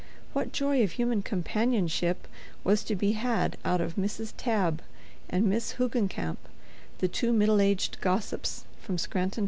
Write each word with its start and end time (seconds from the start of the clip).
What 0.33 0.51
joy 0.51 0.81
of 0.81 0.93
human 0.93 1.21
companionship 1.21 2.27
was 2.63 2.83
to 2.85 2.95
be 2.95 3.11
had 3.11 3.55
out 3.63 3.81
of 3.81 3.97
Mrs. 3.97 4.33
Tabb 4.35 4.81
and 5.29 5.45
Miss 5.45 5.73
Hoogencamp, 5.73 6.37
the 6.97 7.07
two 7.07 7.31
middle 7.31 7.61
aged 7.61 8.01
gossips 8.01 8.65
from 8.81 8.97
Scranton, 8.97 9.29
Pa. 9.33 9.39